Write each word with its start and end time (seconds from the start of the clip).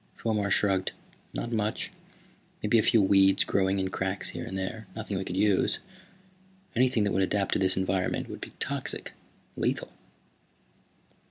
Fomar 0.17 0.49
shrugged. 0.49 0.93
"Not 1.31 1.51
much. 1.51 1.91
Maybe 2.63 2.79
a 2.79 2.81
few 2.81 3.03
weeds 3.03 3.43
growing 3.43 3.77
in 3.77 3.89
cracks 3.89 4.29
here 4.29 4.45
and 4.45 4.57
there. 4.57 4.87
Nothing 4.95 5.15
we 5.19 5.23
could 5.23 5.37
use. 5.37 5.77
Anything 6.75 7.03
that 7.03 7.11
would 7.11 7.21
adapt 7.21 7.53
to 7.53 7.59
this 7.59 7.77
environment 7.77 8.27
would 8.27 8.41
be 8.41 8.53
toxic, 8.59 9.11
lethal." 9.55 9.91